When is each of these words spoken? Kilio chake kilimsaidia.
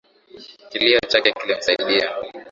Kilio 0.69 0.99
chake 1.07 1.31
kilimsaidia. 1.31 2.09